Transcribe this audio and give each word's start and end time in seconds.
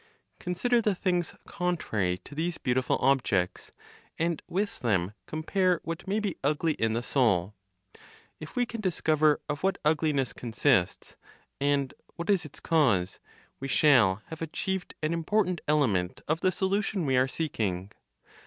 Consider 0.39 0.81
the 0.81 0.95
things 0.95 1.35
contrary 1.47 2.17
to 2.23 2.33
these 2.33 2.57
beautiful 2.57 2.97
objects, 3.01 3.71
and 4.17 4.41
with 4.47 4.79
them 4.79 5.13
compare 5.27 5.79
what 5.83 6.07
may 6.07 6.19
be 6.19 6.39
ugly 6.43 6.73
in 6.73 6.93
the 6.93 7.03
soul. 7.03 7.53
If 8.39 8.55
we 8.55 8.65
can 8.65 8.81
discover 8.81 9.41
of 9.47 9.61
what 9.61 9.77
ugliness 9.85 10.33
consists, 10.33 11.17
and 11.59 11.93
what 12.15 12.31
is 12.31 12.45
its 12.45 12.59
cause, 12.59 13.19
we 13.59 13.67
shall 13.67 14.23
have 14.29 14.41
achieved 14.41 14.95
an 15.03 15.13
important 15.13 15.61
element 15.67 16.21
of 16.27 16.39
the 16.41 16.51
solution 16.51 17.05
we 17.05 17.15
are 17.15 17.27
seeking. 17.27 17.91